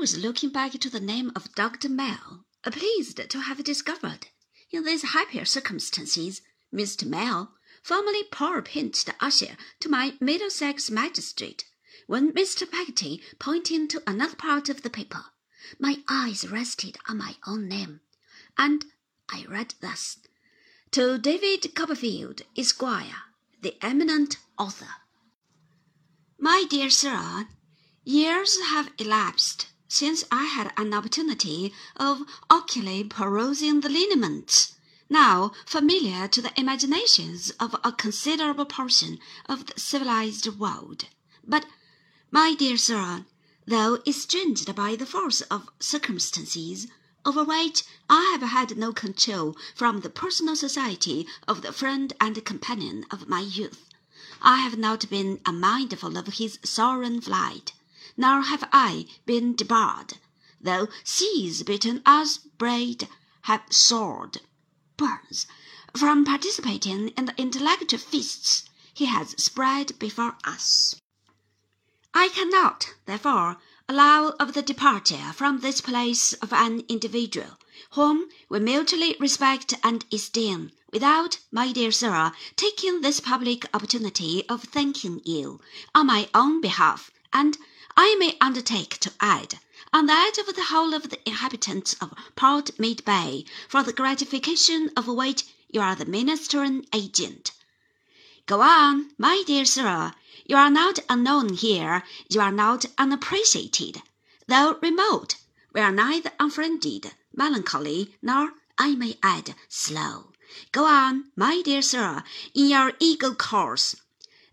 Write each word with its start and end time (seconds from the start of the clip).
was 0.00 0.16
looking 0.16 0.48
back 0.48 0.72
to 0.72 0.88
the 0.88 0.98
name 0.98 1.30
of 1.36 1.54
Dr. 1.54 1.90
Mell, 1.90 2.46
pleased 2.64 3.20
to 3.28 3.40
have 3.40 3.62
discovered, 3.62 4.28
in 4.70 4.82
these 4.82 5.02
happier 5.02 5.44
circumstances, 5.44 6.40
Mr. 6.72 7.04
Mell, 7.04 7.54
formerly 7.82 8.22
poor 8.32 8.62
pinched 8.62 9.10
usher 9.20 9.58
to 9.78 9.90
my 9.90 10.14
Middlesex 10.18 10.90
magistrate, 10.90 11.66
when 12.06 12.32
Mr. 12.32 12.68
Peggotty 12.68 13.22
pointing 13.38 13.86
to 13.88 14.02
another 14.06 14.36
part 14.36 14.70
of 14.70 14.80
the 14.80 14.88
paper, 14.88 15.26
my 15.78 16.02
eyes 16.08 16.48
rested 16.48 16.96
on 17.06 17.18
my 17.18 17.36
own 17.46 17.68
name, 17.68 18.00
and 18.56 18.86
I 19.28 19.44
read 19.50 19.74
thus: 19.82 20.16
To 20.92 21.18
David 21.18 21.74
Copperfield, 21.74 22.40
Esquire, 22.56 23.24
the 23.60 23.76
eminent 23.84 24.38
author. 24.58 24.94
My 26.38 26.64
dear 26.70 26.88
Sir, 26.88 27.48
Years 28.02 28.58
have 28.60 28.94
elapsed 28.96 29.66
since 29.92 30.22
I 30.30 30.44
had 30.44 30.72
an 30.76 30.94
opportunity 30.94 31.74
of 31.96 32.22
ocularly 32.48 33.02
perusing 33.02 33.80
the 33.80 33.88
lineaments 33.88 34.76
now 35.08 35.50
familiar 35.66 36.28
to 36.28 36.40
the 36.40 36.52
imaginations 36.56 37.50
of 37.58 37.74
a 37.82 37.90
considerable 37.90 38.66
portion 38.66 39.18
of 39.46 39.66
the 39.66 39.80
civilized 39.80 40.46
world. 40.60 41.06
But, 41.44 41.66
my 42.30 42.54
dear 42.54 42.76
Sir, 42.76 43.26
though 43.66 44.00
estranged 44.06 44.72
by 44.76 44.94
the 44.94 45.06
force 45.06 45.40
of 45.40 45.68
circumstances, 45.80 46.86
over 47.24 47.42
which 47.42 47.82
I 48.08 48.30
have 48.38 48.48
had 48.48 48.78
no 48.78 48.92
control 48.92 49.56
from 49.74 50.02
the 50.02 50.08
personal 50.08 50.54
society 50.54 51.26
of 51.48 51.62
the 51.62 51.72
friend 51.72 52.12
and 52.20 52.44
companion 52.44 53.06
of 53.10 53.28
my 53.28 53.40
youth, 53.40 53.86
I 54.40 54.58
have 54.58 54.78
not 54.78 55.10
been 55.10 55.40
unmindful 55.44 56.16
of 56.16 56.28
his 56.34 56.60
sovereign 56.62 57.20
flight 57.20 57.72
nor 58.16 58.42
have 58.42 58.68
I 58.72 59.06
been 59.26 59.54
debarred, 59.54 60.18
though 60.60 60.88
seas 61.04 61.62
between 61.62 62.02
us 62.04 62.38
braid 62.38 63.08
have 63.42 63.62
soared, 63.70 64.40
Burns, 64.96 65.46
from 65.96 66.24
participating 66.24 67.08
in 67.10 67.26
the 67.26 67.34
intellectual 67.40 67.98
feasts 67.98 68.64
he 68.92 69.06
has 69.06 69.40
spread 69.42 69.98
before 69.98 70.36
us. 70.44 70.96
I 72.12 72.28
cannot, 72.28 72.94
therefore, 73.06 73.58
allow 73.88 74.30
of 74.40 74.52
the 74.52 74.62
departure 74.62 75.32
from 75.32 75.60
this 75.60 75.80
place 75.80 76.32
of 76.34 76.52
an 76.52 76.80
individual 76.88 77.56
whom 77.92 78.28
we 78.48 78.58
mutually 78.58 79.16
respect 79.18 79.74
and 79.82 80.04
esteem, 80.12 80.70
without, 80.92 81.38
my 81.50 81.72
dear 81.72 81.90
sir, 81.90 82.32
taking 82.56 83.00
this 83.00 83.20
public 83.20 83.64
opportunity 83.74 84.44
of 84.48 84.64
thanking 84.64 85.22
you, 85.24 85.60
on 85.94 86.06
my 86.06 86.28
own 86.34 86.60
behalf, 86.60 87.10
and 87.32 87.56
I 87.96 88.14
may 88.18 88.36
undertake 88.40 88.98
to 89.00 89.12
add, 89.20 89.58
on 89.92 90.06
that 90.06 90.36
of 90.38 90.54
the 90.54 90.64
whole 90.64 90.94
of 90.94 91.10
the 91.10 91.18
inhabitants 91.28 91.94
of 92.00 92.14
Port 92.36 92.70
Middlebay, 92.78 93.44
for 93.68 93.82
the 93.82 93.92
gratification 93.92 94.90
of 94.96 95.08
which 95.08 95.44
you 95.68 95.80
are 95.80 95.96
the 95.96 96.04
ministering 96.04 96.86
agent. 96.92 97.52
Go 98.46 98.60
on, 98.60 99.10
my 99.18 99.42
dear 99.46 99.64
sir. 99.64 100.12
You 100.46 100.56
are 100.56 100.70
not 100.70 100.98
unknown 101.08 101.54
here, 101.54 102.04
you 102.28 102.40
are 102.40 102.52
not 102.52 102.86
unappreciated. 102.96 104.02
Though 104.46 104.78
remote, 104.80 105.36
we 105.72 105.80
are 105.80 105.92
neither 105.92 106.32
unfriended, 106.38 107.12
melancholy, 107.34 108.16
nor, 108.22 108.52
I 108.78 108.94
may 108.94 109.18
add, 109.22 109.54
slow. 109.68 110.32
Go 110.72 110.84
on, 110.84 111.30
my 111.36 111.62
dear 111.62 111.82
sir, 111.82 112.24
in 112.54 112.68
your 112.68 112.92
eagle 112.98 113.34
course. 113.34 113.94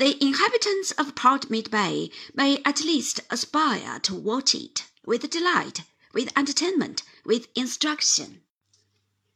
The 0.00 0.16
inhabitants 0.24 0.92
of 0.92 1.14
Port 1.14 1.50
Middlebay 1.50 2.10
may 2.32 2.62
at 2.64 2.82
least 2.82 3.20
aspire 3.28 3.98
to 3.98 4.14
watch 4.14 4.54
it 4.54 4.86
with 5.04 5.28
delight, 5.28 5.82
with 6.14 6.32
entertainment, 6.38 7.02
with 7.22 7.48
instruction. 7.54 8.40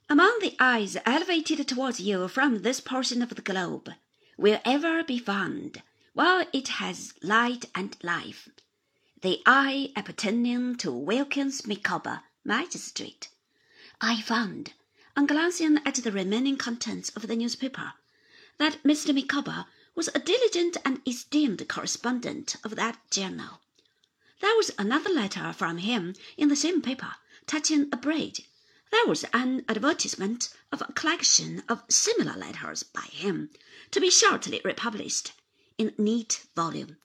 Among 0.09 0.39
the 0.41 0.57
eyes 0.59 0.97
elevated 1.05 1.69
towards 1.69 2.01
you 2.01 2.29
from 2.29 2.63
this 2.63 2.81
portion 2.81 3.21
of 3.21 3.29
the 3.29 3.43
globe 3.43 3.91
will 4.39 4.59
ever 4.65 5.05
be 5.05 5.19
found, 5.19 5.83
while 6.15 6.47
it 6.55 6.69
has 6.81 7.13
light 7.23 7.67
and 7.75 7.99
life, 8.03 8.49
the 9.21 9.43
eye 9.45 9.93
appertaining 9.95 10.77
to 10.79 10.91
Wilkins 10.91 11.67
Micawber, 11.67 12.23
magistrate. 12.43 13.29
I 14.01 14.23
found, 14.23 14.73
on 15.15 15.27
glancing 15.27 15.81
at 15.85 15.97
the 15.97 16.11
remaining 16.11 16.57
contents 16.57 17.11
of 17.11 17.27
the 17.27 17.37
newspaper, 17.37 17.93
that 18.57 18.83
Mr. 18.83 19.15
Micawber 19.15 19.67
was 19.95 20.09
a 20.15 20.19
diligent 20.19 20.77
and 20.85 21.01
esteemed 21.07 21.69
correspondent 21.69 22.57
of 22.65 22.75
that 22.77 22.99
journal. 23.11 23.61
There 24.41 24.57
was 24.57 24.73
another 24.77 25.11
letter 25.11 25.53
from 25.53 25.79
him 25.79 26.15
in 26.37 26.49
the 26.49 26.57
same 26.57 26.83
paper 26.83 27.15
touching 27.47 27.89
a 27.93 27.97
bridge. 27.97 28.43
There 28.91 29.07
was 29.07 29.25
an 29.33 29.65
advertisement 29.69 30.49
of 30.73 30.83
a 30.83 30.93
collection 30.93 31.63
of 31.69 31.85
similar 31.89 32.37
letters 32.37 32.83
by 32.83 33.03
him, 33.03 33.51
to 33.91 34.01
be 34.01 34.11
shortly 34.11 34.61
republished 34.65 35.33
in 35.79 35.95
neat 35.97 36.47
volume, 36.57 36.97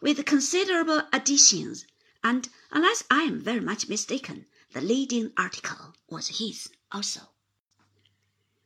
with 0.00 0.24
considerable 0.26 1.02
additions, 1.12 1.86
and, 2.24 2.48
unless 2.70 3.04
I 3.10 3.22
am 3.22 3.40
very 3.40 3.60
much 3.60 3.88
mistaken, 3.88 4.46
the 4.72 4.80
leading 4.80 5.32
article 5.36 5.94
was 6.08 6.38
his 6.38 6.68
also. 6.90 7.30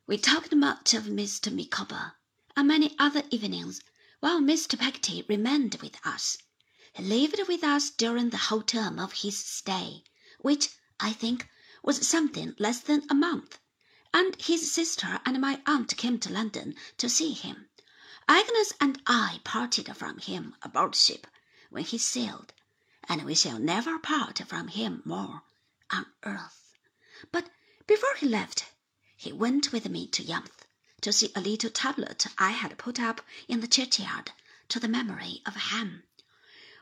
We 0.07 0.19
talked 0.19 0.55
much 0.55 0.95
of 0.95 1.05
Mr. 1.05 1.53
Micawber 1.53 2.15
and 2.59 2.67
many 2.69 2.97
other 2.99 3.23
evenings 3.31 3.83
while 4.21 4.41
Mr. 4.41 4.79
Peggotty 4.79 5.23
remained 5.29 5.75
with 5.83 5.95
us. 6.07 6.39
He 6.95 7.03
lived 7.03 7.39
with 7.47 7.63
us 7.63 7.91
during 7.91 8.31
the 8.31 8.39
whole 8.39 8.63
term 8.63 8.99
of 8.99 9.13
his 9.13 9.39
stay, 9.39 10.03
which, 10.41 10.71
I 10.99 11.13
think, 11.13 11.47
was 11.83 12.09
something 12.09 12.55
less 12.59 12.81
than 12.81 13.05
a 13.11 13.15
month, 13.15 13.59
and 14.15 14.41
his 14.41 14.73
sister 14.73 15.21
and 15.27 15.39
my 15.39 15.61
aunt 15.67 15.99
came 15.99 16.19
to 16.21 16.33
London 16.33 16.75
to 16.97 17.11
see 17.11 17.33
him. 17.33 17.69
Agnes 18.27 18.73
and 18.81 19.03
I 19.07 19.43
parted 19.45 19.95
from 19.95 20.17
him 20.17 20.57
aboard 20.63 20.95
ship 20.95 21.27
when 21.69 21.85
he 21.85 21.99
sailed, 21.99 22.55
and 23.07 23.25
we 23.25 23.35
shall 23.35 23.59
never 23.59 23.99
part 23.99 24.39
from 24.49 24.69
him 24.69 25.03
more 25.05 25.43
on 25.91 26.07
earth. 26.23 26.73
But 27.31 27.51
before 27.87 28.15
he 28.17 28.27
left, 28.27 28.65
he 29.15 29.31
went 29.31 29.73
with 29.73 29.91
me 29.91 30.07
to 30.09 30.23
Yarmouth 30.23 30.66
to 31.07 31.13
see 31.13 31.31
a 31.37 31.41
little 31.41 31.71
tablet 31.71 32.27
I 32.37 32.51
had 32.51 32.79
put 32.79 32.99
up 32.99 33.21
in 33.47 33.61
the 33.61 33.69
churchyard 33.69 34.33
to 34.69 34.81
the 34.81 34.89
memory 34.89 35.41
of 35.47 35.55
Ham. 35.55 36.03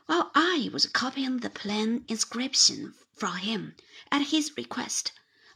While 0.07 0.31
I 0.33 0.71
was 0.73 0.87
copying 0.87 1.37
the 1.41 1.51
plain 1.51 2.05
inscription 2.07 2.95
for 3.13 3.35
him 3.35 3.75
at 4.11 4.29
his 4.29 4.57
request, 4.57 5.11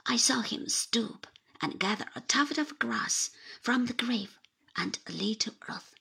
I 0.06 0.18
saw 0.18 0.41
him 0.41 0.69
stoop 0.69 1.25
and 1.59 1.80
gather 1.80 2.06
a 2.13 2.22
tuft 2.22 2.59
of 2.59 2.78
grass 2.78 3.31
from 3.59 3.88
the 3.88 3.94
grave 3.94 4.38
and 4.75 5.00
a 5.07 5.13
little 5.13 5.56
earth. 5.68 5.96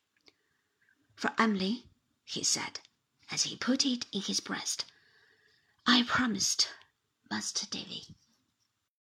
For 1.16 1.32
Emily, 1.38 1.86
he 2.22 2.44
said, 2.44 2.80
as 3.30 3.44
he 3.44 3.56
put 3.56 3.86
it 3.86 4.04
in 4.12 4.20
his 4.20 4.40
breast, 4.40 4.84
I 5.86 6.02
promised 6.02 6.68
Master 7.30 7.66
Davy. 7.66 8.14